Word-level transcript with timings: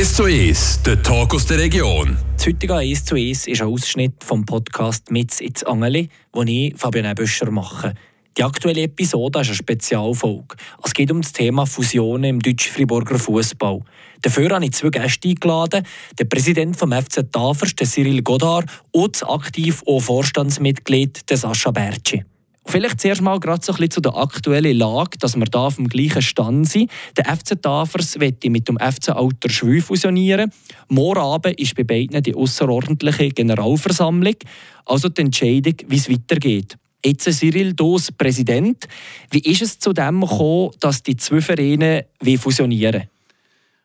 1 0.00 0.14
zu 0.14 0.24
1, 0.24 0.82
der 0.86 1.02
Talk 1.02 1.34
aus 1.34 1.44
der 1.44 1.58
Region. 1.58 2.16
Das 2.34 2.46
heutige 2.46 2.74
1 2.74 3.04
zu 3.04 3.16
1 3.16 3.46
ist 3.48 3.60
ein 3.60 3.68
Ausschnitt 3.68 4.24
vom 4.24 4.46
Podcast 4.46 5.10
«Mitz 5.10 5.42
ins 5.42 5.62
Angeli», 5.62 6.08
den 6.34 6.48
ich, 6.48 6.74
Fabian 6.74 7.14
Büscher, 7.14 7.50
mache. 7.50 7.92
Die 8.34 8.42
aktuelle 8.42 8.84
Episode 8.84 9.40
ist 9.40 9.48
eine 9.48 9.56
Spezialfolge. 9.56 10.56
Es 10.82 10.94
geht 10.94 11.10
um 11.10 11.20
das 11.20 11.34
Thema 11.34 11.66
Fusionen 11.66 12.24
im 12.24 12.40
deutsch-friburger 12.40 13.18
Fußball. 13.18 13.82
Dafür 14.22 14.48
habe 14.48 14.64
ich 14.64 14.72
zwei 14.72 14.88
Gäste 14.88 15.28
eingeladen: 15.28 15.86
den 16.18 16.28
Präsident 16.30 16.78
vom 16.78 16.92
FC 16.92 17.30
Tafers, 17.30 17.74
Cyril 17.76 18.22
Godard, 18.22 18.70
und 18.92 19.16
das 19.16 19.28
aktiv 19.28 19.82
auch 19.86 20.00
Vorstandsmitglied, 20.00 21.24
Sascha 21.30 21.72
Bertschi. 21.72 22.24
Vielleicht 22.66 23.00
zuerst 23.00 23.22
mal 23.22 23.40
gerade 23.40 23.64
so 23.64 23.72
ein 23.72 23.76
bisschen 23.76 23.90
zu 23.90 24.00
der 24.00 24.16
aktuellen 24.16 24.76
Lage, 24.76 25.18
dass 25.18 25.36
wir 25.36 25.46
da 25.46 25.66
auf 25.66 25.76
dem 25.76 25.88
gleichen 25.88 26.22
Stand 26.22 26.68
sind. 26.68 26.90
Der 27.16 27.24
FC 27.24 27.60
Tafers 27.60 28.20
wird 28.20 28.44
mit 28.44 28.68
dem 28.68 28.76
FC 28.78 29.10
Alter 29.10 29.48
Schwü 29.48 29.80
fusionieren. 29.80 30.52
Morgen 30.88 31.20
Abend 31.20 31.58
ist 31.58 31.74
bei 31.74 31.84
beiden 31.84 32.22
die 32.22 32.34
außerordentliche 32.34 33.30
Generalversammlung, 33.30 34.36
also 34.84 35.08
die 35.08 35.22
Entscheidung, 35.22 35.74
wie 35.88 35.96
es 35.96 36.10
weitergeht. 36.10 36.76
Jetzt 37.04 37.32
Cyril 37.32 37.72
Dos 37.72 38.12
Präsident. 38.12 38.86
Wie 39.30 39.40
ist 39.40 39.62
es 39.62 39.78
zu 39.78 39.92
dem 39.92 40.20
gekommen, 40.20 40.70
dass 40.80 41.02
die 41.02 41.16
zwei 41.16 41.40
Vereine 41.40 42.06
fusionieren 42.38 43.04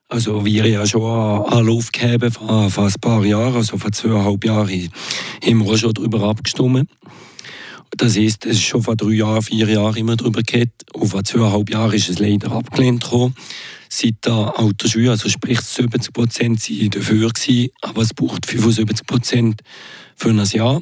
also 0.07 0.45
wir 0.45 0.67
ja 0.67 0.85
schon 0.85 1.45
einen 1.45 1.67
Lauf 1.67 1.91
gegeben 1.91 2.31
vor, 2.31 2.69
vor 2.69 2.85
ein 2.85 2.93
paar 3.01 3.25
Jahren, 3.25 3.55
also 3.55 3.77
vor 3.77 3.91
zweieinhalb 3.91 4.45
Jahren, 4.45 4.89
haben 5.43 5.65
wir 5.65 5.77
schon 5.77 5.93
darüber 5.93 6.21
abgestimmt. 6.29 6.89
Das 7.97 8.17
ist, 8.17 8.45
es 8.45 8.57
ist 8.57 8.63
schon 8.63 8.83
vor 8.83 8.97
drei 8.97 9.11
Jahren, 9.11 9.41
vier 9.41 9.69
Jahren 9.69 9.95
immer 9.95 10.17
darüber 10.17 10.41
geht. 10.41 10.71
Und 10.93 11.07
vor 11.07 11.23
zweieinhalb 11.23 11.69
Jahren 11.69 11.93
ist 11.93 12.09
es 12.09 12.19
leider 12.19 12.51
abgelehnt 12.51 13.09
worden. 13.09 13.33
Seit 13.87 14.25
der 14.25 14.59
Autoschule, 14.59 15.11
also 15.11 15.29
sprich 15.29 15.61
70 15.61 16.11
Prozent, 16.11 16.59
sind 16.59 16.93
dafür 16.93 17.29
gewesen, 17.29 17.69
aber 17.81 18.01
es 18.01 18.13
braucht 18.13 18.45
75 18.45 19.07
Prozent 19.07 19.61
für 20.17 20.29
ein 20.29 20.43
Jahr. 20.43 20.81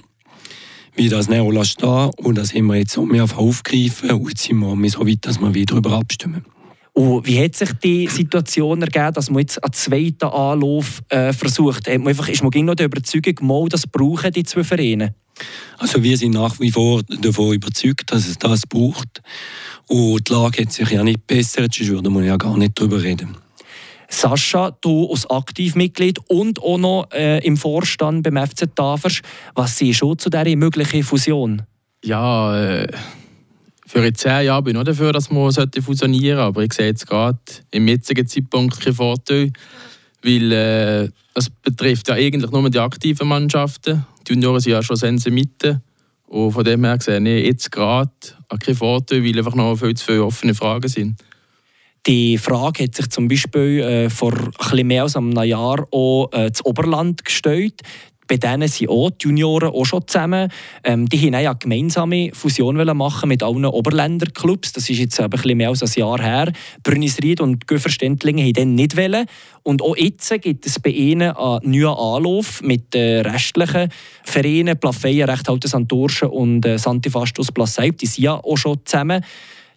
Wie 0.95 1.07
das 1.07 1.29
Neola 1.29 1.63
stehen 1.65 2.09
und 2.17 2.35
das 2.35 2.53
haben 2.55 2.65
wir 2.67 2.75
jetzt 2.77 2.97
auch 2.97 3.05
mehrfach 3.05 3.37
aufgegriffen 3.37 4.11
und 4.11 4.29
jetzt 4.29 4.43
sind 4.43 4.57
wir 4.57 4.89
so 4.89 5.07
weit, 5.07 5.19
dass 5.21 5.39
wir 5.39 5.53
wieder 5.53 5.75
darüber 5.75 5.97
abstimmen. 5.97 6.45
Und 6.93 7.27
wie 7.27 7.43
hat 7.43 7.55
sich 7.55 7.73
die 7.73 8.07
Situation 8.07 8.81
ergeben, 8.81 9.13
dass 9.13 9.29
man 9.29 9.41
jetzt 9.41 9.63
einen 9.63 9.73
zweiten 9.73 10.25
Anlauf 10.25 11.01
äh, 11.09 11.33
versucht? 11.33 11.87
Hat 11.87 11.97
man 11.99 12.09
einfach, 12.09 12.29
ist 12.29 12.43
man 12.43 12.65
noch 12.65 12.75
der 12.75 12.87
Überzeugung, 12.87 13.35
mal, 13.41 13.67
das 13.69 13.85
brauchen 13.87 14.31
die 14.31 14.43
zwei 14.43 14.63
Vereine? 14.63 15.15
Also 15.77 16.03
wir 16.03 16.17
sind 16.17 16.33
nach 16.33 16.59
wie 16.59 16.71
vor 16.71 17.01
davon 17.03 17.53
überzeugt, 17.53 18.11
dass 18.11 18.27
es 18.27 18.37
das 18.37 18.61
braucht. 18.67 19.21
Und 19.87 20.29
die 20.29 20.33
Lage 20.33 20.61
hat 20.61 20.71
sich 20.71 20.89
ja 20.89 21.03
nicht 21.03 21.27
bessert, 21.27 21.73
sonst 21.73 21.89
würde 21.89 22.09
man 22.09 22.23
ja 22.23 22.37
gar 22.37 22.57
nicht 22.57 22.79
darüber 22.79 23.01
reden. 23.01 23.37
Sascha, 24.09 24.71
du 24.81 25.09
als 25.09 25.29
Aktivmitglied 25.29 26.19
und 26.27 26.61
auch 26.61 26.77
noch 26.77 27.11
äh, 27.11 27.39
im 27.39 27.57
Vorstand 27.57 28.23
beim 28.23 28.37
FC 28.37 28.73
Tafers, 28.75 29.21
was 29.55 29.77
siehst 29.77 30.01
du 30.01 30.13
zu 30.13 30.29
dieser 30.29 30.55
möglichen 30.55 31.03
Fusion? 31.03 31.63
Ja, 32.03 32.55
äh, 32.57 32.87
für 33.87 34.13
zehn 34.13 34.45
Jahre 34.45 34.63
bin 34.63 34.75
ich 34.75 34.81
auch 34.81 34.85
dafür, 34.85 35.13
dass 35.13 35.31
man 35.31 35.51
fusionieren 35.51 36.37
sollte, 36.37 36.41
aber 36.41 36.63
ich 36.63 36.73
sehe 36.73 36.87
jetzt 36.87 37.07
gerade 37.07 37.39
im 37.71 37.87
jetzigen 37.87 38.27
Zeitpunkt 38.27 38.79
keinen 38.79 38.95
Vorteil, 38.95 39.51
weil 40.23 40.51
äh, 40.51 41.09
das 41.33 41.49
betrifft 41.49 42.07
ja 42.07 42.15
eigentlich 42.15 42.51
nur 42.51 42.69
die 42.69 42.79
aktiven 42.79 43.27
Mannschaften. 43.27 44.05
Die 44.27 44.33
Junioren 44.33 44.59
sind 44.59 44.71
ja 44.71 44.83
schon 44.83 44.95
Sense 44.95 45.29
Mitte. 45.31 45.81
Und 46.27 46.51
von 46.51 46.63
dem 46.63 46.83
her 46.83 46.97
gesehen, 46.97 47.25
ich 47.25 47.45
jetzt 47.45 47.71
gerade 47.71 48.11
keinen 48.59 48.75
Vorteil, 48.75 49.23
weil 49.23 49.37
einfach 49.37 49.55
noch 49.55 49.75
viel 49.75 49.93
zu 49.95 50.05
viele 50.05 50.25
offene 50.25 50.55
Fragen 50.55 50.87
sind. 50.87 51.21
Die 52.07 52.37
Frage 52.37 52.83
hat 52.83 52.95
sich 52.95 53.09
zum 53.09 53.27
Beispiel 53.27 53.79
äh, 53.79 54.09
vor 54.09 54.33
ein 54.33 54.87
mehr 54.87 55.03
als 55.03 55.15
einem 55.15 55.31
Jahr 55.43 55.87
auch 55.91 56.29
äh, 56.33 56.49
das 56.49 56.65
Oberland 56.65 57.23
gestellt 57.23 57.81
bei 58.33 58.37
denen 58.37 58.67
sind 58.67 58.89
auch 58.89 59.11
die 59.11 59.27
Junioren 59.27 59.69
auch 59.69 59.85
schon 59.85 60.07
zusammen. 60.07 60.49
Ähm, 60.83 61.07
die 61.07 61.21
wollten 61.21 61.35
eine 61.35 61.55
gemeinsame 61.55 62.31
Fusion 62.33 62.75
machen 62.97 63.29
mit 63.29 63.43
allen 63.43 63.65
Oberländerclubs. 63.65 64.73
Das 64.73 64.89
ist 64.89 64.97
jetzt 64.97 65.19
ein 65.19 65.29
bisschen 65.29 65.55
mehr 65.55 65.69
als 65.69 65.83
ein 65.83 65.99
Jahr 65.99 66.19
her. 66.19 66.51
Brünnisried 66.81 67.41
und 67.41 67.67
Göferstendlingen 67.67 68.43
haben 68.43 68.53
dann 68.53 68.73
nicht 68.73 68.97
wollen. 68.97 69.27
Und 69.61 69.83
auch 69.83 69.95
jetzt 69.95 70.33
gibt 70.41 70.65
es 70.65 70.79
bei 70.79 70.89
ihnen 70.89 71.29
einen 71.29 71.71
neuen 71.71 71.95
Anlauf 71.95 72.63
mit 72.63 72.95
den 72.95 73.23
restlichen 73.23 73.89
Vereinen, 74.23 74.79
Plafeyen, 74.79 75.29
Rechthalte 75.29 75.67
Santorschen 75.67 76.29
und 76.29 76.65
äh, 76.65 76.79
Santifastus 76.79 77.51
Plasseib. 77.51 77.99
Die 77.99 78.07
sind 78.07 78.23
ja 78.23 78.33
auch 78.33 78.57
schon 78.57 78.79
zusammen. 78.83 79.23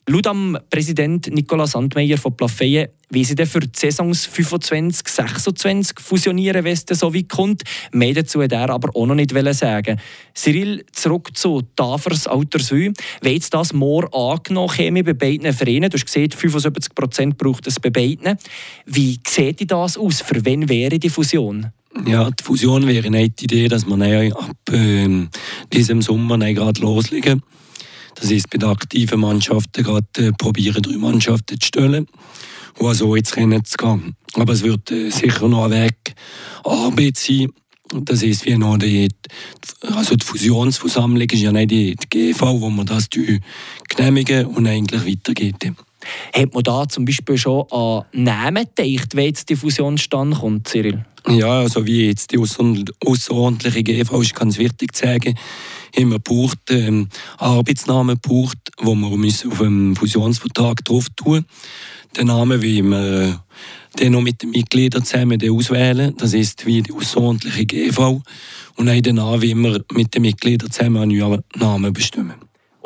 Laut 0.08 0.26
am 0.26 0.56
Präsident 0.70 1.28
Nicolas 1.32 1.72
Sandmeier 1.72 2.16
von 2.16 2.36
Plafeyen 2.36 2.88
wie 3.10 3.24
sie 3.24 3.34
dann 3.34 3.46
für 3.46 3.60
die 3.60 3.70
Saisons 3.72 4.26
25, 4.26 5.06
26 5.06 6.00
fusionieren, 6.00 6.64
wenn 6.64 6.72
es 6.72 6.84
so 6.86 7.14
weit 7.14 7.28
kommt. 7.28 7.62
Mehr 7.92 8.14
dazu 8.14 8.42
hat 8.42 8.52
er 8.52 8.70
aber 8.70 8.94
auch 8.94 9.06
noch 9.06 9.14
nicht 9.14 9.32
sagen. 9.54 10.00
Cyril, 10.34 10.84
zurück 10.92 11.30
zu 11.34 11.62
Tafers 11.76 12.26
Alterswü. 12.26 12.92
Wenn 13.20 13.32
jetzt 13.32 13.54
das 13.54 13.72
morgen 13.72 14.12
angenommen 14.12 14.72
käme 14.72 15.04
bei 15.04 15.14
beiden 15.14 15.52
Vereinen, 15.52 15.90
du 15.90 15.94
hast 15.94 16.06
gesehen, 16.06 16.30
75 16.30 16.94
Prozent 16.94 17.38
braucht 17.38 17.66
es 17.66 17.78
bei 17.78 17.90
beiden. 17.90 18.36
Wie 18.86 19.20
sieht 19.26 19.70
das 19.70 19.96
aus? 19.96 20.20
Für 20.20 20.44
wen 20.44 20.68
wäre 20.68 20.98
die 20.98 21.10
Fusion? 21.10 21.68
Ja, 22.06 22.30
die 22.30 22.42
Fusion 22.42 22.86
wäre 22.86 23.06
eine 23.06 23.24
Idee, 23.24 23.68
dass 23.68 23.86
man 23.86 24.02
ab 24.02 24.56
äh, 24.70 25.26
diesem 25.72 26.02
Sommer 26.02 26.38
gerade 26.52 26.80
loslegen. 26.80 27.42
Das 28.16 28.30
ist 28.30 28.50
bei 28.50 28.58
den 28.58 28.68
aktiven 28.68 29.20
Mannschaften 29.20 29.84
gerade 29.84 30.06
äh, 30.18 30.32
probieren, 30.32 30.82
drei 30.82 30.96
Mannschaften 30.96 31.60
zu 31.60 31.66
stellen, 31.66 32.06
die 32.80 32.94
so 32.94 33.14
ins 33.14 33.36
Rennen 33.36 33.64
zu 33.64 33.76
gehen. 33.76 34.16
Aber 34.34 34.52
es 34.52 34.62
wird 34.62 34.90
äh, 34.90 35.10
sicher 35.10 35.48
noch 35.48 35.64
ein 35.64 35.72
Weg 35.72 36.14
Arbeit 36.64 37.16
sein. 37.16 37.48
Das 37.92 38.22
ist 38.22 38.44
wie 38.46 38.56
noch 38.56 38.78
die, 38.78 39.08
also 39.82 40.16
die 40.16 40.26
Fusionsversammlung 40.26 41.30
ist 41.30 41.40
ja 41.40 41.52
nicht 41.52 41.70
die, 41.70 41.94
die 41.94 42.32
GV, 42.32 42.60
wo 42.60 42.68
man 42.68 42.86
das 42.86 43.08
genehmigen 43.88 44.46
und 44.46 44.66
eigentlich 44.66 45.06
weitergeht. 45.06 45.72
Hat 46.34 46.54
man 46.54 46.62
da 46.62 46.88
zum 46.88 47.04
Beispiel 47.04 47.38
schon 47.38 47.64
an 47.70 48.04
Namen 48.12 48.66
gedacht, 48.74 49.16
wenn 49.16 49.26
jetzt 49.26 49.48
die 49.48 49.56
Fusion 49.56 49.98
stand 49.98 50.36
kommt, 50.36 50.68
Cyril? 50.68 51.04
Ja, 51.28 51.60
also 51.60 51.84
wie 51.86 52.06
jetzt 52.06 52.32
die 52.32 52.38
außerordentliche 52.38 53.82
GV 53.82 54.20
ist 54.20 54.34
ganz 54.34 54.58
wichtig 54.58 54.94
zu 54.94 55.06
sagen, 55.06 55.34
haben 55.96 56.10
wir 56.10 56.18
gebraucht, 56.18 56.58
ähm, 56.70 57.08
Arbeitsnamen 57.38 58.20
gebraucht, 58.22 58.58
wo 58.78 58.94
wir 58.94 59.08
auf 59.08 59.58
dem 59.58 59.96
Fusionsvertrag 59.96 60.84
drauf 60.84 61.06
tun. 61.16 61.44
Den 62.16 62.28
Namen, 62.28 62.62
wie 62.62 62.82
wir 62.82 63.42
den 63.98 64.12
noch 64.12 64.20
mit 64.20 64.42
den 64.42 64.50
Mitgliedern 64.50 65.04
zusammen 65.04 65.40
auswählen. 65.50 66.14
Das 66.16 66.32
ist 66.32 66.64
wie 66.64 66.82
die 66.82 66.92
außerordentliche 66.92 67.66
GV. 67.66 68.22
Und 68.76 68.88
auch 68.88 69.00
den 69.00 69.16
Namen, 69.16 69.42
wie 69.42 69.54
wir 69.54 69.84
mit 69.92 70.14
den 70.14 70.22
Mitgliedern 70.22 70.70
zusammen 70.70 71.02
einen 71.02 71.18
neuen 71.18 71.42
Namen 71.56 71.92
bestimmen. 71.92 72.34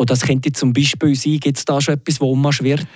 Und 0.00 0.09
das 0.09 0.22
könnte 0.22 0.50
zum 0.50 0.72
Beispiel 0.72 1.15
sein, 1.15 1.41
gibt 1.41 1.59
es 1.59 1.66
da 1.66 1.78
schon 1.78 1.93
etwas, 1.93 2.22
wo 2.22 2.34
man 2.34 2.55
wird? 2.62 2.87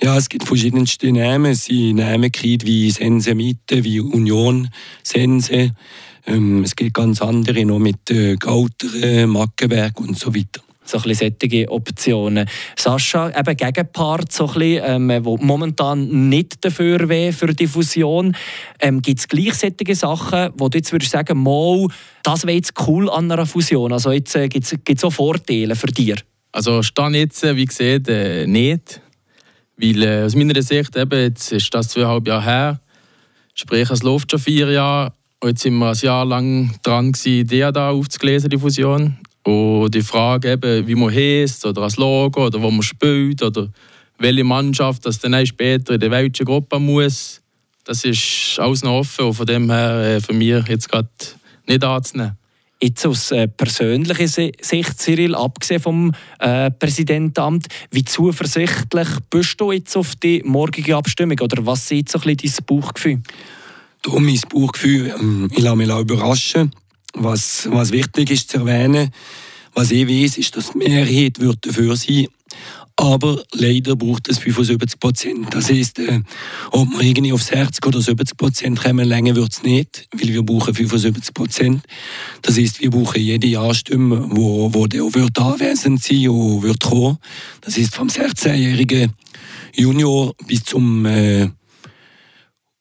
Ja, 0.00 0.16
es 0.16 0.28
gibt 0.28 0.46
verschiedenste 0.46 1.10
Namen. 1.10 1.50
Es 1.50 1.64
sind 1.64 1.96
Namen 1.96 2.30
wie 2.40 2.88
Sense 2.88 3.34
Mitte, 3.34 3.82
wie 3.82 3.98
Union 3.98 4.68
Sense. 5.02 5.72
Ähm, 6.24 6.62
es 6.62 6.76
gibt 6.76 6.94
ganz 6.94 7.20
andere 7.20 7.64
noch 7.64 7.80
mit 7.80 8.08
äh, 8.12 8.36
Gauteren, 8.36 9.30
Mackenberg 9.30 9.98
und 9.98 10.16
so 10.16 10.32
weiter 10.32 10.60
so 10.84 10.98
ein 10.98 11.02
bisschen 11.02 11.34
solche 11.40 11.68
Optionen. 11.68 12.48
Sascha, 12.76 13.30
eben 13.36 13.56
Gegenpart, 13.56 14.30
so 14.30 14.46
ein 14.46 14.54
bisschen, 14.54 15.10
ähm, 15.10 15.24
wo 15.24 15.36
momentan 15.38 16.28
nicht 16.28 16.64
dafür 16.64 17.08
wäre 17.08 17.32
für 17.32 17.54
die 17.54 17.66
Fusion. 17.66 18.36
Ähm, 18.80 19.02
Gibt 19.02 19.18
es 19.18 19.28
gleich 19.28 19.54
solche 19.54 19.94
Sachen, 19.96 20.50
wo 20.56 20.68
du 20.68 20.78
jetzt 20.78 20.92
würdest 20.92 21.12
sagen, 21.12 21.42
mal, 21.42 21.88
das 22.22 22.44
wäre 22.44 22.56
jetzt 22.56 22.74
cool 22.86 23.10
an 23.10 23.30
einer 23.30 23.46
Fusion? 23.46 23.92
Also 23.92 24.12
jetzt 24.12 24.36
äh, 24.36 24.48
gibt 24.48 24.74
es 24.88 25.04
auch 25.04 25.12
Vorteile 25.12 25.74
für 25.74 25.86
dich? 25.86 26.24
Also 26.52 26.82
stand 26.82 27.16
jetzt, 27.16 27.42
äh, 27.44 27.56
wie 27.56 27.64
gesagt, 27.64 28.08
äh, 28.08 28.46
nicht. 28.46 29.00
Weil 29.76 30.02
äh, 30.02 30.24
aus 30.24 30.34
meiner 30.34 30.60
Sicht, 30.60 30.94
eben, 30.96 31.18
jetzt 31.18 31.50
ist 31.50 31.74
das 31.74 31.88
zweieinhalb 31.88 32.28
Jahre 32.28 32.44
her, 32.44 32.80
sprich 33.54 33.90
es 33.90 34.02
läuft 34.02 34.30
schon 34.30 34.40
vier 34.40 34.70
Jahre. 34.70 35.12
Und 35.40 35.48
jetzt 35.48 35.62
sind 35.62 35.76
wir 35.78 35.88
ein 35.88 35.96
Jahr 35.96 36.24
lang 36.24 36.74
dran, 36.82 37.12
die 37.12 37.44
da 37.44 37.90
aufzulesen, 37.90 38.50
die 38.50 38.58
Fusion. 38.58 39.16
Und 39.44 39.92
die 39.92 40.02
Frage, 40.02 40.52
eben, 40.52 40.86
wie 40.86 40.94
man 40.94 41.12
heißt 41.12 41.66
oder 41.66 41.82
als 41.82 41.96
Logo 41.96 42.46
oder 42.46 42.62
wo 42.62 42.70
man 42.70 42.82
spielt 42.82 43.42
oder 43.42 43.68
welche 44.18 44.44
Mannschaft 44.44 45.04
das 45.04 45.18
dann 45.18 45.44
später 45.44 45.94
in 45.94 46.00
der 46.00 46.12
welchen 46.12 46.44
Gruppe 46.44 46.78
muss, 46.78 47.40
das 47.84 48.04
ist 48.04 48.58
alles 48.60 48.84
noch 48.84 48.98
offen 48.98 49.24
und 49.24 49.34
von 49.34 49.46
dem 49.46 49.68
her 49.68 50.16
äh, 50.16 50.20
für 50.20 50.32
mich 50.32 50.64
jetzt 50.68 50.88
gerade 50.88 51.08
nicht 51.66 51.82
anzunehmen. 51.82 52.38
Jetzt 52.82 53.06
aus 53.06 53.30
äh, 53.30 53.46
persönlicher 53.46 54.26
Sicht, 54.26 54.98
Cyril, 54.98 55.36
abgesehen 55.36 55.80
vom 55.80 56.12
äh, 56.40 56.68
Präsidentenamt, 56.72 57.68
wie 57.92 58.04
zuversichtlich 58.04 59.08
bist 59.30 59.60
du 59.60 59.70
jetzt 59.70 59.96
auf 59.96 60.16
die 60.16 60.42
morgige 60.44 60.96
Abstimmung? 60.96 61.38
Oder 61.38 61.64
was 61.64 61.88
ist 61.92 62.08
so 62.08 62.18
ein 62.18 62.36
dein 62.36 62.52
Bauchgefühl? 62.66 63.22
Du, 64.02 64.18
mein 64.18 64.40
Bauchgefühl, 64.48 65.14
ähm, 65.16 65.48
ich 65.52 65.62
lasse 65.62 65.76
mich 65.76 65.88
überraschen. 65.88 66.74
Was, 67.14 67.68
was 67.70 67.92
wichtig 67.92 68.32
ist 68.32 68.50
zu 68.50 68.58
erwähnen, 68.58 69.12
was 69.74 69.92
ich 69.92 70.08
weiß, 70.08 70.38
ist, 70.38 70.56
dass 70.56 70.72
die 70.72 70.78
Mehrheit 70.78 71.38
wird 71.38 71.64
dafür 71.64 71.94
sein 71.94 72.26
aber 73.02 73.42
leider 73.52 73.96
braucht 73.96 74.28
es 74.28 74.38
75 74.38 75.00
Prozent. 75.00 75.52
Das 75.52 75.68
heisst, 75.68 75.98
äh, 75.98 76.20
ob 76.70 76.88
wir 76.90 77.00
irgendwie 77.00 77.32
auf 77.32 77.42
60 77.42 77.84
oder 77.84 78.00
70 78.00 78.36
Prozent 78.36 78.80
kommen, 78.80 79.08
länger 79.08 79.34
wird 79.34 79.50
es 79.50 79.64
nicht, 79.64 80.06
weil 80.12 80.28
wir 80.28 80.44
brauchen 80.44 80.72
75 80.72 81.34
Prozent. 81.34 81.82
Das 82.42 82.56
heisst, 82.56 82.80
wir 82.80 82.90
brauchen 82.90 83.20
jede 83.20 83.48
Ja-Stimme, 83.48 84.28
wo, 84.30 84.72
wo 84.72 84.86
der 84.86 85.02
wird 85.14 85.36
anwesend 85.36 86.00
sein 86.00 86.28
und 86.28 86.62
wird 86.62 86.84
kommen. 86.84 87.18
Das 87.60 87.76
heisst, 87.76 87.96
vom 87.96 88.06
16-jährigen 88.06 89.12
Junior 89.74 90.32
bis 90.46 90.62
zum 90.62 91.04
äh, 91.04 91.48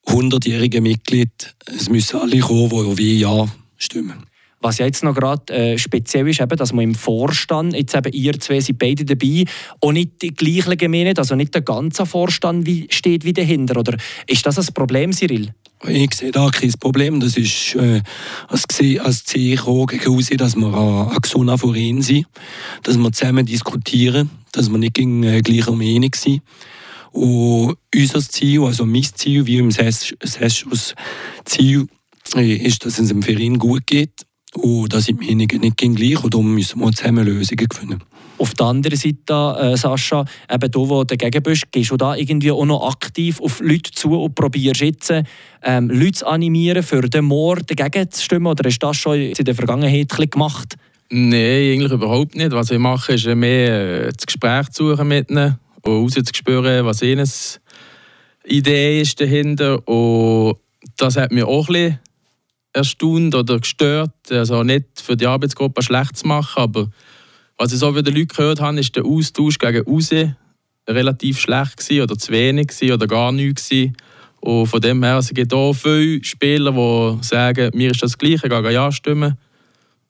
100-jährigen 0.05 0.83
Mitglied, 0.83 1.55
es 1.65 1.89
müssen 1.89 2.19
alle 2.19 2.39
kommen, 2.41 2.69
die 2.69 2.97
wie 2.99 3.19
Ja 3.19 3.47
stimmen. 3.77 4.30
Was 4.61 4.77
ja 4.77 4.85
jetzt 4.85 5.03
noch 5.03 5.15
gerade 5.15 5.51
äh, 5.53 5.77
speziell 5.79 6.27
ist, 6.27 6.39
eben, 6.39 6.55
dass 6.55 6.71
man 6.71 6.83
im 6.83 6.95
Vorstand, 6.95 7.73
jetzt 7.73 7.95
eben 7.95 8.13
ihr 8.13 8.39
zwei 8.39 8.59
sind 8.59 8.77
beide 8.77 9.03
dabei, 9.03 9.45
auch 9.79 9.91
nicht 9.91 10.21
die 10.21 10.33
gleichen 10.33 10.77
Gemeinde, 10.77 11.13
also 11.17 11.35
nicht 11.35 11.55
der 11.55 11.63
ganze 11.63 12.05
Vorstand 12.05 12.67
wie, 12.67 12.87
steht 12.91 13.25
wie 13.25 13.33
dahinter. 13.33 13.77
Oder 13.77 13.97
ist 14.27 14.45
das 14.45 14.59
ein 14.59 14.73
Problem, 14.73 15.13
Cyril? 15.13 15.51
Ich 15.87 16.13
sehe 16.13 16.31
da 16.31 16.49
kein 16.51 16.71
Problem. 16.79 17.19
Das 17.19 17.37
ist 17.37 17.75
äh, 17.75 18.03
als, 18.47 18.65
als 19.03 19.25
Ziel 19.25 19.59
gegen 19.87 20.37
dass 20.37 20.55
wir 20.55 21.09
ein 21.11 21.21
gesunder 21.21 21.57
Verein 21.57 22.03
sind, 22.03 22.27
dass 22.83 22.97
wir 22.97 23.11
zusammen 23.11 23.47
diskutieren, 23.47 24.29
dass 24.51 24.69
wir 24.69 24.77
nicht 24.77 24.93
gegen 24.93 25.23
äh, 25.23 25.41
gleicher 25.41 25.71
Meinung 25.71 26.11
sind. 26.15 26.43
Und 27.11 27.77
unser 27.93 28.21
Ziel, 28.21 28.61
also 28.61 28.85
mein 28.85 29.03
Ziel, 29.03 29.45
wie 29.47 29.57
im 29.57 29.71
Sessions 29.71 30.93
Ziel, 31.45 31.87
äh, 32.35 32.53
ist, 32.53 32.85
dass 32.85 32.99
es 32.99 33.07
dem 33.07 33.23
Verein 33.23 33.57
gut 33.57 33.87
geht 33.87 34.11
und 34.53 34.93
da 34.93 34.99
sind 34.99 35.21
die 35.21 35.27
Meinungen 35.27 35.61
nicht 35.61 35.77
gleich 35.77 36.23
und 36.23 36.33
darum 36.33 36.53
müssen 36.53 36.79
wir 36.79 36.91
zusammen 36.91 37.25
Lösungen 37.25 37.67
finden. 37.73 37.99
Auf 38.37 38.53
der 38.55 38.65
anderen 38.65 38.97
Seite, 38.97 39.55
äh, 39.59 39.77
Sascha, 39.77 40.25
eben 40.51 40.71
du, 40.71 40.89
wo 40.89 41.03
dagegen 41.03 41.43
bist, 41.43 41.71
gehst 41.71 41.91
du 41.91 41.97
da 41.97 42.15
irgendwie 42.15 42.51
auch 42.51 42.65
noch 42.65 42.89
aktiv 42.89 43.39
auf 43.39 43.59
Leute 43.59 43.91
zu 43.91 44.19
und 44.19 44.33
probierst 44.33 44.81
jetzt, 44.81 45.13
ähm, 45.63 45.89
Leute 45.89 46.13
zu 46.13 46.27
animieren, 46.27 46.81
für 46.81 47.01
den 47.01 47.25
Mord 47.25 47.69
dagegen 47.69 48.09
zu 48.09 48.23
stimmen? 48.23 48.47
Oder 48.47 48.67
hast 48.67 48.79
du 48.79 48.87
das 48.87 48.97
schon 48.97 49.19
in 49.19 49.45
der 49.45 49.53
Vergangenheit 49.53 50.09
gemacht? 50.31 50.75
Nein, 51.11 51.73
eigentlich 51.73 51.91
überhaupt 51.91 52.35
nicht. 52.35 52.51
Was 52.51 52.71
ich 52.71 52.79
mache, 52.79 53.13
ist 53.13 53.27
mehr 53.27 54.07
äh, 54.07 54.11
das 54.11 54.25
Gespräch 54.25 54.69
zu 54.69 54.89
suchen 54.89 55.07
mit 55.07 55.29
ihnen 55.29 55.59
und 55.83 55.93
rauszuspüren, 55.93 56.85
was 56.85 57.01
ihnen 57.01 57.29
Idee 58.45 59.01
ist 59.01 59.21
dahinter. 59.21 59.87
Und 59.87 60.55
das 60.97 61.15
hat 61.15 61.31
mir 61.31 61.47
auch 61.47 61.67
ein 61.67 61.73
bisschen 61.73 61.99
erstaunt 62.73 63.35
oder 63.35 63.59
gestört. 63.59 64.11
Also 64.29 64.63
nicht 64.63 64.85
für 65.01 65.17
die 65.17 65.27
Arbeitsgruppe 65.27 65.81
schlecht 65.81 66.17
zu 66.17 66.27
machen, 66.27 66.61
aber 66.61 66.89
was 67.57 67.71
ich 67.73 67.79
so 67.79 67.93
von 67.93 68.03
den 68.03 68.15
Leuten 68.15 68.29
gehört 68.29 68.59
habe, 68.59 68.79
ist 68.79 68.95
der 68.95 69.05
Austausch 69.05 69.59
gegen 69.59 69.85
raus 69.85 70.09
relativ 70.89 71.39
schlecht 71.39 71.77
gewesen, 71.77 72.01
oder 72.01 72.17
zu 72.17 72.31
wenig 72.31 72.67
gewesen, 72.67 72.93
oder 72.93 73.07
gar 73.07 73.31
nichts 73.31 73.69
gewesen. 73.69 73.95
Und 74.39 74.65
von 74.65 74.81
dem 74.81 75.03
her, 75.03 75.17
es 75.17 75.29
gibt 75.29 75.53
auch 75.53 75.73
viele 75.73 76.23
Spieler, 76.23 76.71
die 76.71 77.23
sagen, 77.23 77.69
mir 77.75 77.91
ist 77.91 78.01
das 78.01 78.17
Gleiche, 78.17 78.49
gehen 78.49 78.71
ja 78.71 78.91
stimmen. 78.91 79.37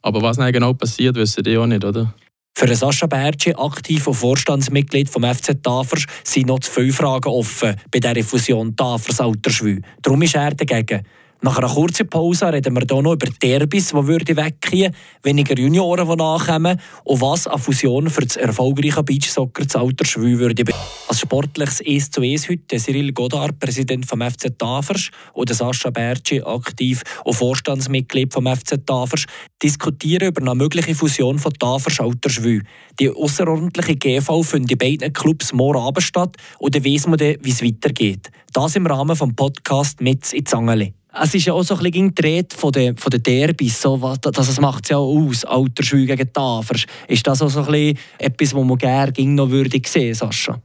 Aber 0.01 0.21
was 0.21 0.37
dann 0.37 0.53
genau 0.53 0.73
passiert, 0.73 1.15
wissen 1.15 1.43
die 1.43 1.57
auch 1.57 1.67
nicht, 1.67 1.83
oder? 1.83 2.13
Für 2.53 2.73
Sascha 2.73 3.07
Bertschi, 3.07 3.53
aktiv 3.53 4.07
und 4.07 4.13
Vorstandsmitglied 4.13 5.09
vom 5.09 5.23
FC 5.23 5.61
Tafers, 5.61 6.05
sind 6.23 6.47
noch 6.47 6.59
zu 6.59 6.71
viele 6.71 6.93
Fragen 6.93 7.29
offen 7.29 7.75
bei 7.91 7.99
der 7.99 8.23
Fusion 8.23 8.75
Tafers-Alterschwü. 8.75 9.81
Darum 10.01 10.21
ist 10.21 10.35
er 10.35 10.51
dagegen. 10.51 11.01
Nach 11.43 11.57
einer 11.57 11.73
kurzen 11.73 12.07
Pause 12.07 12.53
reden 12.53 12.75
wir 12.75 12.83
hier 12.87 13.01
noch 13.01 13.13
über 13.13 13.25
Derbys, 13.25 13.87
die 13.87 13.95
würde 13.95 14.37
weggehen, 14.37 14.95
weniger 15.23 15.57
Junioren, 15.57 16.07
die 16.07 16.15
nachkommen 16.15 16.79
und 17.03 17.19
was 17.19 17.47
eine 17.47 17.57
Fusion 17.57 18.11
für 18.11 18.21
das 18.21 18.35
erfolgreiche 18.35 19.01
Beachsoccer 19.01 19.67
zu 19.67 19.79
Alter 19.79 20.05
Schwül 20.05 20.37
würde 20.37 20.63
Als 21.07 21.19
sportliches 21.19 21.81
1 21.83 22.11
zu 22.11 22.21
1 22.21 22.47
heute 22.47 22.77
Cyril 22.77 23.11
Godard, 23.11 23.57
Präsident 23.59 24.05
vom 24.05 24.21
FC 24.21 24.55
Tafers 24.55 25.09
und 25.33 25.51
Sascha 25.51 25.89
Bertschi, 25.89 26.43
aktiv 26.43 27.01
und 27.25 27.33
Vorstandsmitglied 27.33 28.31
vom 28.31 28.45
FC 28.45 28.85
Tafers, 28.85 29.25
diskutieren 29.63 30.27
über 30.27 30.41
eine 30.43 30.53
mögliche 30.53 30.93
Fusion 30.93 31.39
von 31.39 31.53
Tafers 31.53 31.99
Alter 32.01 32.29
Schwül. 32.29 32.61
Die 32.99 33.09
außerordentliche 33.09 33.95
GV 33.95 34.43
findet 34.43 34.73
in 34.73 34.77
beiden 34.77 35.11
Clubs 35.11 35.53
morgen 35.53 35.79
Abend 35.79 36.03
statt 36.03 36.37
und 36.59 36.75
dann 36.75 36.83
man 36.83 37.17
dann, 37.17 37.37
wie 37.41 37.49
es 37.49 37.63
weitergeht. 37.63 38.29
Das 38.53 38.75
im 38.75 38.85
Rahmen 38.85 39.15
des 39.15 39.35
Podcasts 39.35 40.01
«Mitz 40.01 40.33
in 40.33 40.45
Zangeli». 40.45 40.93
Es 41.13 41.33
ist 41.35 41.45
ja 41.45 41.53
auch 41.53 41.63
so 41.63 41.75
ein 41.75 41.79
bisschen 41.83 42.15
die 42.15 42.53
von 42.53 42.71
den, 42.71 42.97
von 42.97 43.09
den 43.09 43.21
Derbys, 43.23 43.81
so, 43.81 44.01
was, 44.01 44.21
das, 44.21 44.33
das 44.33 44.59
macht 44.61 44.85
es 44.85 44.91
ja 44.91 44.97
auch 44.97 45.13
aus, 45.13 45.43
Altersschule 45.43 46.05
gegen 46.05 46.31
Tafers. 46.31 46.85
Ist 47.07 47.27
das 47.27 47.41
auch 47.41 47.49
so 47.49 47.59
ein 47.59 47.65
bisschen 47.65 47.97
etwas, 48.17 48.53
was 48.53 48.63
man 48.63 48.77
gerne 48.77 49.13
noch 49.25 49.49
würde 49.49 49.81
sehen, 49.85 50.13
Sascha? 50.13 50.61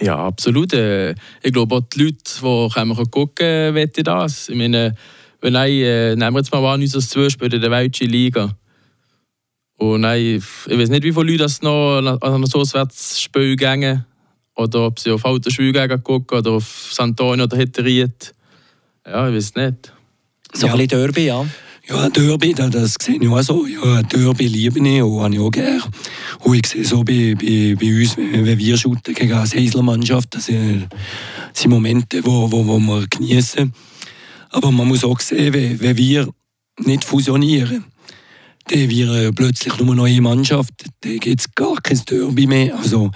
Ja, 0.00 0.26
absolut. 0.26 0.74
Äh, 0.74 1.12
ich 1.42 1.52
glaube 1.52 1.76
auch 1.76 1.80
die 1.80 2.04
Leute, 2.04 2.16
die 2.16 2.40
kommen 2.74 3.10
gucken, 3.10 3.74
wollen 3.74 3.90
das. 4.04 4.48
Ich 4.50 4.56
meine, 4.56 4.94
wenn 5.40 5.54
nein, 5.54 5.72
äh, 5.72 6.16
nehmen 6.16 6.34
wir 6.34 6.40
jetzt 6.40 6.52
mal 6.52 6.74
an, 6.74 6.80
unser 6.80 7.00
Zuspiel 7.00 7.52
in 7.52 7.60
der 7.60 7.70
Weltschen 7.70 8.10
Liga. 8.10 8.54
Und 9.78 10.02
nein, 10.02 10.42
ich 10.66 10.78
weiß 10.78 10.88
nicht, 10.90 11.04
wie 11.04 11.12
viele 11.12 11.24
Leute 11.24 11.44
das 11.44 11.62
noch 11.62 11.98
an 11.98 12.18
ein 12.22 12.44
Auswärtsspiel 12.44 13.56
gehen. 13.56 14.04
Oder 14.56 14.86
ob 14.86 14.98
sie 14.98 15.10
auf 15.10 15.24
Altersschule 15.24 15.98
gucken 16.00 16.38
oder 16.38 16.52
auf 16.52 16.88
Santonio 16.90 17.44
oder 17.44 17.56
Hitteriet. 17.56 18.34
Ja, 19.06 19.28
ich 19.28 19.34
weiß 19.34 19.54
nicht. 19.54 19.92
So 20.52 20.66
ja. 20.66 20.72
ein 20.72 20.78
bisschen 20.78 21.00
Derby, 21.00 21.26
ja. 21.26 21.46
Ja, 21.88 22.08
Derby, 22.08 22.52
das 22.52 22.96
sehe 23.00 23.16
ich 23.20 23.28
auch 23.28 23.42
so. 23.42 23.64
Ja, 23.66 24.02
Derby 24.02 24.48
liebe 24.48 24.80
ich 24.80 25.02
und 25.02 25.20
habe 25.22 25.34
ich 25.34 25.40
auch 25.40 25.50
gerne. 25.50 25.80
Und 26.40 26.56
ich 26.56 26.66
sehe 26.66 26.84
so 26.84 27.04
bei, 27.04 27.36
bei, 27.38 27.76
bei 27.78 28.00
uns, 28.00 28.16
wenn 28.16 28.58
wir 28.58 28.76
shooten 28.76 29.14
gegen 29.14 29.32
eine 29.32 29.46
Seisler-Mannschaft, 29.46 30.34
das 30.34 30.46
sind, 30.46 30.88
Momente, 31.66 32.24
wo, 32.24 32.50
wo, 32.50 32.66
wo 32.66 32.78
wir 32.80 33.06
genießen. 33.08 33.72
Aber 34.50 34.72
man 34.72 34.88
muss 34.88 35.04
auch 35.04 35.20
sehen, 35.20 35.52
wenn, 35.54 35.78
wenn 35.80 35.96
wir 35.96 36.28
nicht 36.80 37.04
fusionieren, 37.04 37.84
dann 38.68 38.90
wir 38.90 39.32
plötzlich 39.32 39.78
nur 39.78 39.94
noch 39.94 40.06
eine 40.06 40.20
Mannschaft, 40.20 40.72
dann 41.02 41.20
gibt 41.20 41.40
es 41.40 41.54
gar 41.54 41.80
kein 41.80 42.00
Derby 42.04 42.48
mehr. 42.48 42.76
Also, 42.76 43.12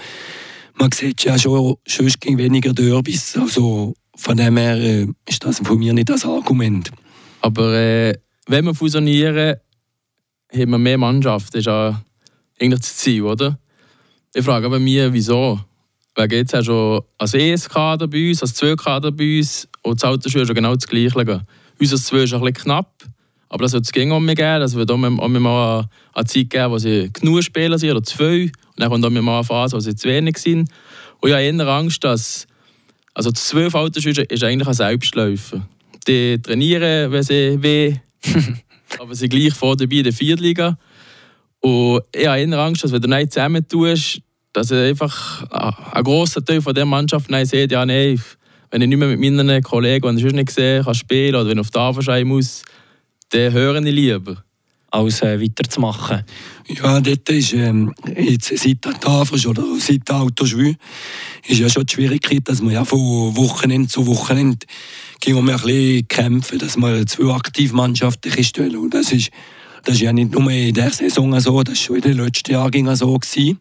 man 0.81 0.91
sieht 0.91 1.23
ja 1.23 1.37
schon, 1.37 1.77
gegen 2.19 2.39
weniger 2.39 2.73
Derbys. 2.73 3.37
Also, 3.37 3.93
von 4.15 4.35
dem 4.35 4.57
her 4.57 4.77
äh, 4.77 5.07
ist 5.29 5.45
das 5.45 5.59
von 5.59 5.77
mir 5.77 5.93
nicht 5.93 6.09
das 6.09 6.25
Argument. 6.25 6.89
Aber 7.41 7.73
äh, 7.75 8.17
wenn 8.47 8.65
wir 8.65 8.73
fusionieren, 8.73 9.57
haben 10.51 10.71
wir 10.71 10.77
mehr 10.79 10.97
Mannschaft. 10.97 11.53
Das 11.53 11.59
ist 11.59 11.65
ja 11.67 12.01
eigentlich 12.59 12.79
das 12.79 12.97
Ziel, 12.97 13.21
oder? 13.21 13.59
Ich 14.33 14.43
frage 14.43 14.65
aber 14.65 14.79
mich, 14.79 15.01
wieso? 15.13 15.59
Weil 16.15 16.33
jetzt 16.33 16.53
hast 16.55 16.67
du 16.67 16.99
als 17.19 17.35
ES-Kader 17.35 18.07
bei 18.07 18.29
uns, 18.29 18.41
als 18.41 18.59
2-Kader 18.59 19.11
bei 19.11 19.37
uns 19.37 19.67
und 19.83 20.01
das 20.01 20.09
Altersschule 20.09 20.43
ist 20.43 20.55
genau 20.55 20.73
das 20.73 20.87
Gleiche. 20.87 21.45
Unser 21.79 21.97
2 21.97 22.17
ist 22.23 22.33
ein 22.33 22.39
bisschen 22.39 22.53
knapp, 22.53 22.91
aber 23.49 23.63
das 23.63 23.73
wird 23.73 23.85
es 23.85 23.91
gegen 23.91 24.09
mich 24.25 24.35
geben. 24.35 24.59
Das 24.59 24.73
wird 24.73 24.89
auch 24.91 24.97
mal 24.97 25.87
eine 26.13 26.25
Zeit 26.25 26.49
geben, 26.49 26.71
wo 26.71 26.77
sie 26.79 27.11
genug 27.13 27.43
Spieler 27.43 27.77
sind, 27.77 27.91
oder 27.91 28.03
zwei. 28.03 28.51
Dann 28.81 28.89
kommt 28.89 29.05
auch 29.05 29.09
mal 29.11 29.35
eine 29.35 29.43
Phase, 29.43 29.75
wo 29.75 29.79
sie 29.79 29.95
zu 29.95 30.09
wenig 30.09 30.37
sind. 30.39 30.69
Und 31.19 31.29
ich 31.29 31.35
habe 31.35 31.43
eher 31.43 31.67
Angst, 31.67 32.03
dass 32.03 32.47
also 33.13 33.31
12 33.31 33.75
Altersschüler 33.75 34.29
ist 34.29 34.43
eigentlich 34.43 34.67
ein 34.67 34.73
Selbstläufer. 34.73 35.67
Die 36.07 36.41
trainieren, 36.41 37.11
wenn 37.11 37.21
sie 37.21 37.61
weh, 37.61 37.95
aber 38.99 39.13
sie 39.13 39.29
gleich 39.29 39.53
vor 39.53 39.77
dabei 39.77 39.97
in 39.97 40.03
der 40.03 40.13
Viertliga. 40.13 40.79
Und 41.59 42.01
ich 42.11 42.25
habe 42.25 42.39
eher 42.39 42.59
Angst, 42.59 42.83
dass 42.83 42.91
wenn 42.91 43.01
du 43.01 43.07
nicht 43.07 43.33
zusammen 43.33 43.67
tust, 43.67 44.21
dass 44.51 44.71
einfach 44.71 45.43
ein 45.93 46.03
grosser 46.03 46.43
Teil 46.43 46.61
von 46.61 46.73
der 46.73 46.85
Mannschaft 46.85 47.29
nein 47.29 47.45
sieht, 47.45 47.71
ja 47.71 47.85
nein, 47.85 48.19
wenn 48.71 48.81
ich 48.81 48.87
nicht 48.87 48.97
mehr 48.97 49.15
mit 49.15 49.19
meinen 49.19 49.61
Kollegen, 49.61 50.15
die 50.15 50.25
ich 50.25 50.33
nicht 50.33 50.47
gesehen 50.47 50.83
kann, 50.83 50.95
spielen 50.95 51.35
oder 51.35 51.49
wenn 51.49 51.57
ich 51.57 51.61
auf 51.61 51.67
die 51.67 51.73
Tafel 51.73 52.25
muss, 52.25 52.63
dann 53.29 53.53
hören 53.53 53.85
ich 53.85 53.93
lieber 53.93 54.43
als 54.91 55.21
äh, 55.21 55.41
weiterzumachen? 55.41 56.23
Ja, 56.67 56.99
dort 57.01 57.29
ist 57.29 57.53
ähm, 57.53 57.93
jetzt 58.15 58.55
seit 58.55 58.85
der 58.85 58.99
Tafel 58.99 59.45
oder 59.47 59.63
seit 59.79 60.07
der 60.07 60.17
Autoschwü 60.17 60.75
ist 61.47 61.59
ja 61.59 61.69
schon 61.69 61.85
die 61.85 61.93
Schwierigkeit, 61.93 62.47
dass 62.47 62.61
man 62.61 62.73
ja 62.73 62.85
von 62.85 63.35
Wochenende 63.35 63.87
zu 63.87 64.05
Wochenende 64.05 64.65
gehen 65.19 65.35
wir 65.35 65.53
ein 65.53 65.61
bisschen 65.61 66.07
kämpfen, 66.07 66.59
dass 66.59 66.77
wir 66.77 67.05
zwei 67.07 67.33
Aktivmannschaften 67.33 68.43
stellen. 68.43 68.77
Und 68.77 68.93
das 68.93 69.11
ist, 69.11 69.31
das 69.83 69.95
ist 69.95 70.01
ja 70.01 70.13
nicht 70.13 70.31
nur 70.31 70.51
in 70.51 70.73
der 70.73 70.91
Saison 70.91 71.39
so, 71.39 71.63
das 71.63 71.73
war 71.73 71.75
schon 71.75 71.95
in 71.97 72.01
den 72.01 72.17
letzten 72.17 72.51
Jahren 72.51 72.95
so. 72.95 73.17
Gewesen. 73.17 73.59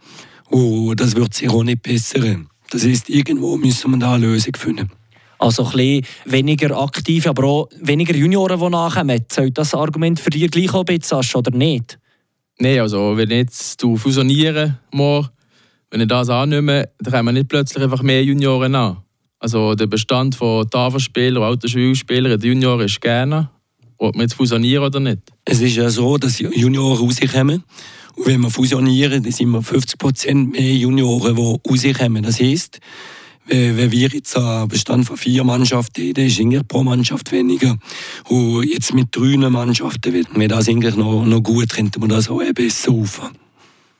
Und 0.48 1.00
das 1.00 1.14
wird 1.14 1.34
sich 1.34 1.48
auch 1.48 1.62
nicht 1.62 1.82
bessern. 1.82 2.48
Das 2.70 2.84
heißt, 2.84 3.08
irgendwo 3.08 3.56
müssen 3.56 3.90
wir 3.92 3.98
da 3.98 4.14
eine 4.14 4.26
Lösung 4.26 4.54
finden. 4.56 4.90
Also 5.40 5.64
ein 5.64 5.72
bisschen 5.72 6.06
weniger 6.26 6.78
aktiv, 6.78 7.26
aber 7.26 7.44
auch 7.44 7.68
weniger 7.80 8.14
Junioren, 8.14 8.60
die 8.60 8.68
nachkommen. 8.68 9.24
Soll 9.32 9.50
das 9.50 9.74
Argument 9.74 10.20
für 10.20 10.28
dich 10.28 10.50
gleich 10.50 10.74
auch 10.74 10.84
ein 10.86 10.98
bisschen, 10.98 11.22
oder 11.34 11.50
nicht? 11.50 11.98
Nein, 12.58 12.80
also 12.80 13.16
wenn 13.16 13.30
ich 13.30 13.38
jetzt 13.38 13.80
fusionieren 13.96 14.78
muss, 14.92 15.30
wenn 15.90 16.02
ich 16.02 16.08
das 16.08 16.28
annehme, 16.28 16.90
dann 16.98 17.14
kommen 17.14 17.34
nicht 17.34 17.48
plötzlich 17.48 17.82
einfach 17.82 18.02
mehr 18.02 18.22
Junioren 18.22 18.74
an. 18.74 18.98
Also 19.38 19.74
der 19.74 19.86
Bestand 19.86 20.34
von 20.34 20.68
Tafelspielern 20.68 21.42
und 21.42 21.48
Autoschulspielern, 21.48 22.38
die 22.38 22.48
Junioren 22.48 22.84
ist 22.84 23.00
gerne, 23.00 23.48
ob 23.96 24.14
wir 24.14 24.22
jetzt 24.22 24.34
fusionieren 24.34 24.84
oder 24.84 25.00
nicht. 25.00 25.20
Es 25.46 25.62
ist 25.62 25.74
ja 25.74 25.88
so, 25.88 26.18
dass 26.18 26.38
Junioren 26.38 26.98
rauskommen 26.98 27.64
Und 28.14 28.26
wenn 28.26 28.42
wir 28.42 28.50
fusionieren, 28.50 29.22
dann 29.22 29.32
sind 29.32 29.48
wir 29.48 29.62
50 29.62 29.98
Prozent 29.98 30.52
mehr 30.52 30.74
Junioren, 30.74 31.34
die 31.34 31.42
rauskommen. 31.42 32.22
Das 32.24 32.38
heisst, 32.38 32.78
wenn 33.50 33.90
wir 33.90 34.08
jetzt 34.08 34.36
einen 34.36 34.68
Bestand 34.68 35.06
von 35.06 35.16
vier 35.16 35.42
Mannschaften 35.42 36.02
hätten, 36.02 36.26
ist 36.26 36.38
eigentlich 36.38 36.66
pro 36.66 36.84
Mannschaft 36.84 37.32
weniger. 37.32 37.76
Und 38.28 38.64
jetzt 38.64 38.94
mit 38.94 39.08
drei 39.10 39.36
Mannschaften, 39.36 40.12
wenn 40.12 40.40
wir 40.40 40.48
das 40.48 40.68
eigentlich 40.68 40.96
noch, 40.96 41.24
noch 41.24 41.40
gut, 41.40 41.70
könnte 41.70 41.98
man 41.98 42.10
das 42.10 42.30
auch 42.30 42.40
besser 42.54 42.92
auffahren. 42.92 43.39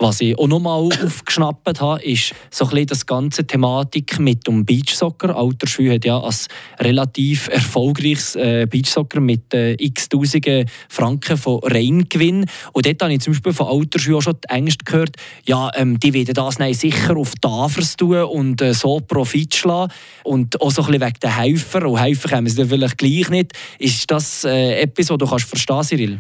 Was 0.03 0.23
ich 0.23 0.37
auch 0.39 0.49
noch 0.49 0.61
mal 0.61 0.89
aufgeschnappt 1.05 1.79
habe, 1.79 2.03
ist 2.03 2.33
so 2.51 2.65
ein 2.65 2.71
bisschen 2.71 2.87
das 2.87 3.05
ganze 3.05 3.47
Thematik 3.47 4.19
mit 4.19 4.47
dem 4.47 4.65
Beachsoccer. 4.65 5.37
Altersschule 5.37 5.97
hat 5.97 6.07
ja 6.07 6.19
als 6.19 6.49
relativ 6.79 7.49
erfolgreiches 7.49 8.35
äh, 8.35 8.67
Beachsoccer 8.67 9.21
mit 9.21 9.53
äh, 9.53 9.75
x 9.75 10.09
Tausenden 10.09 10.71
Franken 10.89 11.37
von 11.37 11.61
Reingewinn. 11.63 12.47
Und 12.73 12.87
dort 12.87 13.03
habe 13.03 13.13
ich 13.13 13.21
zum 13.21 13.35
Beispiel 13.35 13.53
von 13.53 13.67
Altersschule 13.67 14.17
auch 14.17 14.23
schon 14.23 14.37
die 14.43 14.49
Ängste 14.49 14.87
gehört, 14.87 15.17
ja, 15.47 15.71
ähm, 15.75 16.01
die 16.01 16.15
werden 16.15 16.33
das 16.33 16.57
sicher 16.81 17.19
auf 17.19 17.35
Tafers 17.39 17.95
tun 17.97 18.23
und 18.23 18.63
äh, 18.63 18.73
so 18.73 19.01
Profit 19.01 19.55
schlagen. 19.55 19.93
Und 20.25 20.63
auch 20.63 20.71
so 20.71 20.81
ein 20.81 20.93
bisschen 20.93 21.09
wegen 21.09 21.21
den 21.23 21.37
Helfer. 21.37 21.87
Und 21.87 22.01
Helfer 22.01 22.35
haben 22.35 22.49
sie 22.49 22.57
dann 22.57 22.71
vielleicht 22.71 22.97
gleich 22.97 23.29
nicht. 23.29 23.53
Ist 23.79 24.11
das 24.11 24.45
äh, 24.45 24.81
etwas, 24.81 25.11
was 25.11 25.19
du 25.19 25.27
kannst 25.27 25.45
verstehen, 25.45 25.83
Cyril? 25.83 26.19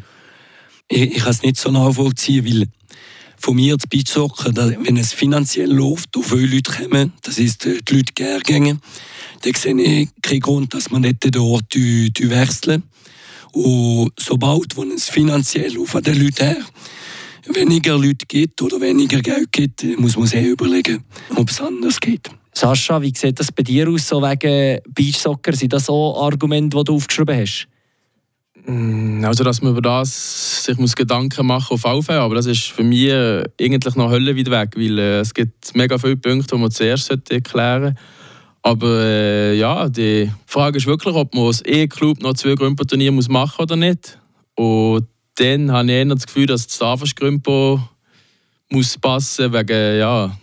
Ich, 0.86 1.16
ich 1.16 1.22
kann 1.22 1.30
es 1.30 1.42
nicht 1.42 1.56
so 1.56 1.70
nachvollziehen, 1.70 2.44
weil 2.44 2.66
von 3.40 3.56
mir 3.56 3.78
zu 3.78 3.88
Beachsoccer, 3.88 4.52
wenn 4.54 4.96
es 4.96 5.12
finanziell 5.12 5.72
läuft, 5.72 6.16
und 6.16 6.24
viele 6.24 6.46
Leute 6.46 6.70
kommen, 6.70 7.12
das 7.22 7.38
ist 7.38 7.66
äh, 7.66 7.78
die 7.88 7.96
Leute 7.96 8.12
gerne 8.14 8.40
gehen, 8.40 8.80
dann 9.42 9.54
sehe 9.54 9.74
ich 9.74 10.08
keinen 10.22 10.40
Grund, 10.40 10.74
dass 10.74 10.90
man 10.90 11.02
nicht 11.02 11.24
den 11.24 11.40
Ort 11.40 11.74
wechseln. 11.74 12.82
Und 13.52 14.12
sobald 14.18 14.76
wo 14.76 14.84
es 14.84 15.08
finanziell 15.08 15.78
auf 15.78 15.92
den 16.00 16.22
Leuten 16.22 16.44
her 16.44 16.64
weniger 17.46 17.98
Leute 17.98 18.26
gibt 18.26 18.60
oder 18.62 18.80
weniger 18.80 19.20
Geld 19.20 19.50
gibt, 19.50 19.82
muss 19.98 20.16
man 20.16 20.26
sich 20.26 20.44
überlegen, 20.44 21.02
ob 21.34 21.50
es 21.50 21.60
anders 21.60 21.98
geht. 21.98 22.30
Sascha, 22.52 23.00
wie 23.00 23.12
sieht 23.16 23.40
das 23.40 23.50
bei 23.50 23.62
dir 23.62 23.88
aus, 23.88 24.08
so 24.08 24.20
wegen 24.20 24.80
Beachsoccer? 24.88 25.54
Sind 25.54 25.72
das 25.72 25.86
so 25.86 26.16
Argumente, 26.16 26.76
die 26.76 26.84
du 26.84 26.94
aufgeschrieben 26.94 27.40
hast? 27.40 27.66
Mm, 28.66 29.24
also, 29.24 29.44
dass 29.44 29.62
man 29.62 29.72
über 29.72 29.82
das 29.82 30.64
sich 30.64 30.76
muss 30.78 30.94
Gedanken 30.94 31.46
machen 31.46 31.74
auf 31.74 31.84
Aufhören, 31.84 32.20
aber 32.22 32.34
das 32.34 32.46
ist 32.46 32.64
für 32.64 32.82
mich 32.82 33.08
äh, 33.08 33.44
eigentlich 33.60 33.96
noch 33.96 34.10
höllenweit 34.10 34.50
weg, 34.50 34.70
weil 34.76 34.98
äh, 34.98 35.20
es 35.20 35.32
gibt 35.34 35.74
mega 35.74 35.98
viele 35.98 36.16
Punkte, 36.16 36.54
die 36.54 36.60
man 36.60 36.70
zuerst 36.70 37.10
erklären 37.10 37.82
sollte. 37.82 37.96
Aber 38.62 39.04
äh, 39.04 39.58
ja, 39.58 39.88
die 39.88 40.30
Frage 40.46 40.78
ist 40.78 40.86
wirklich, 40.86 41.14
ob 41.14 41.34
man 41.34 41.46
als 41.46 41.64
E-Club 41.64 42.22
noch 42.22 42.34
zwei 42.34 42.54
Grümpo-Turniere 42.54 43.12
machen 43.12 43.54
muss 43.58 43.58
oder 43.58 43.76
nicht. 43.76 44.18
Und 44.54 45.06
dann 45.36 45.72
habe 45.72 45.86
ich 45.86 45.94
eher 45.94 46.04
das 46.04 46.26
Gefühl, 46.26 46.46
dass 46.46 46.66
das 46.66 46.78
Tafers 46.78 47.14
Grümpo 47.14 47.80
muss 48.70 48.98
passen, 48.98 49.52
wegen, 49.52 49.98
ja, 49.98 50.36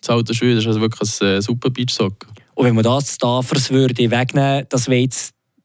das 0.00 0.10
alte 0.10 0.34
Schule 0.34 0.58
ist 0.58 0.66
also 0.66 0.80
wirklich 0.80 1.20
ein 1.22 1.26
äh, 1.26 1.42
super 1.42 1.70
Beachsocker. 1.70 2.28
Und 2.54 2.66
wenn 2.66 2.74
man 2.74 2.84
das 2.84 3.16
Tafers 3.16 3.70
würde 3.70 4.10
wegnehmen, 4.10 4.66
das, 4.68 4.88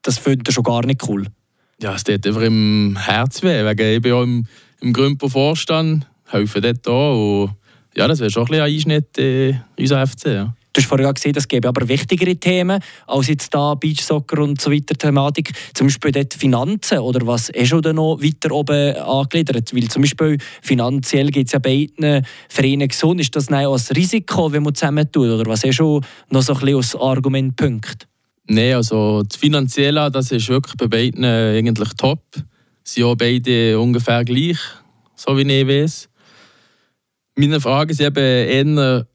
das 0.02 0.18
findet 0.18 0.48
ihr 0.48 0.52
schon 0.52 0.64
gar 0.64 0.84
nicht 0.84 1.06
cool? 1.06 1.26
Ja, 1.82 1.94
es 1.94 2.04
tut 2.04 2.26
einfach 2.26 2.42
im 2.42 2.96
Herz 2.98 3.42
weh. 3.42 3.64
Wegen 3.64 3.96
ich 3.96 4.02
bin 4.02 4.12
auch 4.12 4.22
im, 4.22 4.46
im 4.80 4.92
Grümpo 4.92 5.28
Vorstand, 5.28 6.06
helfe 6.26 6.60
dort 6.60 6.86
auch. 6.88 7.44
Und 7.44 7.50
ja, 7.96 8.06
das 8.06 8.20
wäre 8.20 8.30
schon 8.30 8.46
ein 8.52 8.60
Einschnitt 8.60 9.16
in 9.18 9.60
unser 9.78 10.06
FC. 10.06 10.26
Ja. 10.26 10.54
Du 10.72 10.80
hast 10.80 10.86
vorhin 10.86 11.12
gesehen, 11.12 11.34
es 11.34 11.48
gäbe 11.48 11.66
aber 11.66 11.88
wichtigere 11.88 12.36
Themen 12.36 12.80
als 13.08 13.26
jetzt 13.26 13.52
da 13.52 13.74
Beachsoccer 13.74 14.38
und 14.38 14.60
so 14.60 14.70
weiter 14.70 14.94
Thematik. 14.94 15.50
Zum 15.74 15.88
Beispiel 15.88 16.12
dort 16.12 16.32
Finanzen 16.32 16.98
oder 16.98 17.26
was 17.26 17.48
ist 17.48 17.68
schon 17.68 17.80
noch 17.80 18.18
weiter 18.22 18.52
oben 18.52 18.94
angegliedert? 18.94 19.74
Weil 19.74 19.88
zum 19.88 20.02
Beispiel 20.02 20.38
finanziell 20.62 21.30
geht 21.30 21.46
es 21.48 21.54
ja 21.54 21.58
beiden 21.58 22.24
Vereinen 22.48 22.86
gesund. 22.86 23.20
Ist 23.20 23.34
das 23.34 23.50
auch 23.50 23.76
ein 23.76 23.96
Risiko, 23.96 24.52
wenn 24.52 24.62
man 24.62 24.76
zusammen 24.76 25.10
tut? 25.10 25.28
Oder 25.28 25.50
was 25.50 25.64
ist 25.64 25.74
schon 25.74 26.04
noch 26.28 26.42
so 26.42 26.52
ein 26.52 26.60
bisschen 26.60 26.76
als 26.76 26.94
Argumentpunkt? 26.94 28.09
Nein, 28.52 28.74
also 28.74 29.22
das 29.22 29.36
Finanzielle, 29.36 30.10
das 30.10 30.32
ist 30.32 30.48
wirklich 30.48 30.74
bei 30.74 30.88
beiden 30.88 31.22
äh, 31.22 31.56
eigentlich 31.56 31.90
top. 31.90 32.20
Sie 32.82 32.94
sind 32.94 33.04
auch 33.04 33.14
beide 33.14 33.78
ungefähr 33.78 34.24
gleich, 34.24 34.58
so 35.14 35.38
wie 35.38 35.42
ich 35.42 35.68
weiß. 35.68 36.08
Meine 37.36 37.60
Frage 37.60 37.92
ist 37.92 38.00
eben 38.00 38.16
eher, 38.18 39.06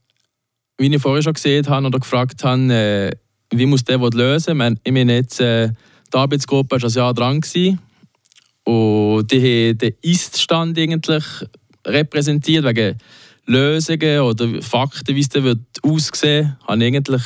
wie 0.78 0.88
ich 0.88 1.02
vorher 1.02 1.22
schon 1.22 1.34
gesehen 1.34 1.68
habe 1.68 1.86
oder 1.86 2.00
gefragt 2.00 2.46
habe, 2.46 2.74
äh, 2.74 3.12
wie 3.52 3.66
muss 3.66 3.84
der 3.84 3.98
lösen? 3.98 4.78
Ich 4.86 4.94
meine, 4.94 5.16
jetzt, 5.16 5.42
äh, 5.42 5.68
die 6.14 6.18
Arbeitsgruppe 6.18 6.82
war 6.82 6.90
ein 6.90 6.94
Jahr 6.94 7.14
dran 7.14 7.42
und 8.64 9.32
die 9.32 9.70
haben 9.70 9.78
den 9.78 9.96
Ist-Stand 10.02 10.80
eigentlich 10.80 11.26
repräsentiert, 11.86 12.64
wegen 12.64 12.98
Lösungen 13.48 14.22
oder 14.22 14.62
Fakten, 14.62 15.14
wie 15.14 15.20
es 15.20 15.28
dann 15.28 15.66
aussehen 15.84 16.56
wird, 16.58 16.68
habe 16.70 16.86
ich 16.86 16.88
eigentlich 16.88 17.24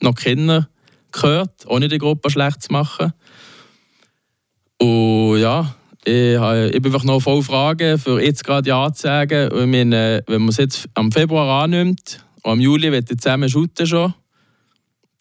noch 0.00 0.14
kennen 0.14 0.68
gehört, 1.20 1.66
ohne 1.66 1.88
die 1.88 1.98
Gruppe 1.98 2.30
schlecht 2.30 2.62
zu 2.62 2.72
machen. 2.72 3.12
Und 4.80 5.38
ja, 5.38 5.74
ich 6.04 6.38
habe 6.38 6.70
einfach 6.74 7.04
noch 7.04 7.20
voll 7.20 7.42
Fragen, 7.42 7.98
für 7.98 8.22
jetzt 8.22 8.44
gerade 8.44 8.68
Ja 8.68 8.92
zu 8.92 9.02
sagen. 9.02 9.52
Und 9.52 9.70
meine, 9.70 10.22
wenn 10.26 10.42
man 10.42 10.50
es 10.50 10.56
jetzt 10.56 10.88
am 10.94 11.12
Februar 11.12 11.64
annimmt, 11.64 12.24
und 12.42 12.52
am 12.52 12.60
Juli 12.60 12.90
wird 12.92 13.10
ich 13.10 13.18
zusammen 13.18 13.48
shooten 13.48 13.86
schon. 13.86 14.14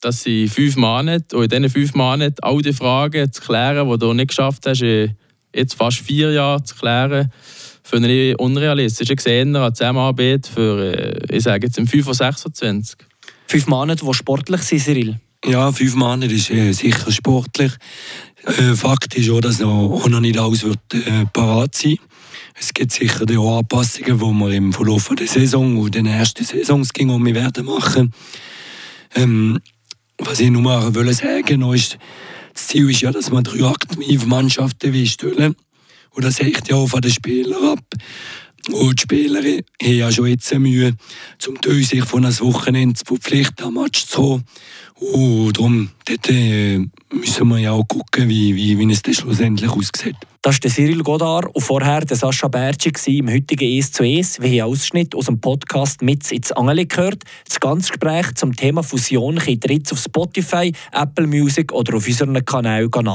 Das 0.02 0.22
sind 0.22 0.50
fünf 0.50 0.76
Monate. 0.76 1.36
Und 1.36 1.52
in 1.52 1.64
diesen 1.64 1.70
fünf 1.70 1.94
Monaten 1.96 2.38
all 2.42 2.62
die 2.62 2.74
Fragen 2.74 3.32
zu 3.32 3.42
klären, 3.42 3.90
die 3.90 3.98
du 3.98 4.14
nicht 4.14 4.30
geschafft 4.30 4.66
hast, 4.66 4.82
jetzt 4.82 5.74
fast 5.74 5.98
vier 5.98 6.32
Jahre 6.32 6.64
zu 6.64 6.76
klären, 6.76 7.32
finde 7.84 8.10
ich 8.10 8.40
unrealistisch. 8.40 9.10
Ich 9.10 9.22
sehe 9.22 9.42
eine 9.42 9.74
Zusammenarbeit 9.74 10.48
für, 10.48 10.94
äh, 10.94 11.36
ich 11.36 11.44
sage 11.44 11.68
jetzt, 11.68 11.78
im 11.78 11.88
5 11.88 12.06
von 12.06 12.14
26. 12.14 13.00
Fünf 13.48 13.68
Monate, 13.68 14.06
die 14.06 14.14
sportlich 14.14 14.62
sind, 14.62 14.82
Cyril? 14.82 15.20
Ja, 15.48 15.72
fünf 15.72 15.96
Monate 15.96 16.34
ist 16.34 16.50
äh, 16.50 16.74
sicher 16.74 17.10
sportlich. 17.10 17.72
Äh, 18.44 18.76
Fakt 18.76 19.16
ist 19.16 19.30
auch, 19.30 19.40
dass 19.40 19.60
noch, 19.60 19.70
auch 19.70 20.10
noch 20.10 20.20
nicht 20.20 20.38
alles 20.38 20.64
wird, 20.64 20.80
äh, 20.94 21.26
parat 21.32 21.74
sein 21.74 21.96
Es 22.60 22.74
gibt 22.74 22.92
sicher 22.92 23.24
auch 23.40 23.60
Anpassungen, 23.60 24.20
die 24.20 24.26
wir 24.26 24.52
im 24.52 24.74
Verlauf 24.74 25.10
der 25.18 25.26
Saison 25.26 25.78
und 25.78 25.96
den 25.96 26.06
ersten 26.06 26.44
Saisons 26.44 26.90
um 27.00 27.26
werden 27.26 27.66
machen. 27.66 28.14
Ähm, 29.16 29.60
was 30.18 30.42
ich 30.42 30.50
nur 30.50 30.94
wollte 30.94 31.14
sagen 31.14 31.62
ist, 31.72 31.98
das 32.54 32.68
Ziel 32.68 32.90
ist 32.90 33.00
ja, 33.00 33.12
dass 33.12 33.32
man 33.32 33.46
drei 33.46 33.64
aktive 33.66 34.26
Mannschaften 34.26 35.06
stellen 35.06 35.56
Und 36.12 36.26
das 36.26 36.42
hängt 36.42 36.68
ja 36.68 36.76
auch 36.76 36.88
von 36.88 37.00
den 37.00 37.12
Spielern 37.12 37.78
ab. 37.78 37.86
Und 38.72 39.00
die 39.00 39.02
Spieler 39.02 39.40
haben 39.40 39.64
ja 39.80 40.12
schon 40.12 40.28
jetzt 40.28 40.54
Mühe, 40.54 40.94
zum 41.40 41.56
sich 41.64 42.04
von 42.04 42.26
einem 42.26 42.40
Wochenende 42.40 42.96
zu 42.96 43.06
verpflichten, 43.06 43.66
am 43.66 43.76
Match 43.76 44.06
zu 44.08 44.22
kommen. 44.22 44.44
Und 45.00 45.54
darum 45.58 45.90
dort, 46.06 46.30
äh, 46.30 46.80
müssen 47.12 47.48
wir 47.50 47.60
ja 47.60 47.72
auch 47.72 47.88
gucken, 47.88 48.30
wie, 48.30 48.56
wie, 48.56 48.78
wie 48.80 48.92
es 48.92 49.02
dann 49.02 49.14
schlussendlich 49.14 49.70
aussieht. 49.70 50.16
Das 50.42 50.60
der 50.60 50.72
Cyril 50.72 51.04
Godard 51.04 51.54
und 51.54 51.62
vorher 51.62 52.02
der 52.02 52.16
Sascha 52.16 52.48
Bertschi 52.48 53.18
im 53.18 53.30
heutigen 53.30 53.78
«Es 53.78 53.92
zu 53.92 54.04
Es». 54.04 54.42
Wir 54.42 54.64
haben 54.64 54.72
Ausschnitt 54.72 55.14
aus 55.14 55.26
dem 55.26 55.42
Podcast 55.42 56.02
«Mit 56.02 56.32
ins 56.32 56.52
Angeli» 56.52 56.86
gehört. 56.86 57.24
Das 57.48 57.60
ganze 57.60 57.90
Gespräch 57.90 58.34
zum 58.36 58.56
Thema 58.56 58.82
Fusion 58.82 59.38
könnt 59.38 59.66
ihr 59.66 59.76
jetzt 59.76 59.92
auf 59.92 60.00
Spotify, 60.00 60.72
Apple 60.94 61.28
Music 61.28 61.74
oder 61.74 61.98
auf 61.98 62.08
unserem 62.08 62.46
Kanal 62.46 62.86
anschauen. 62.86 63.08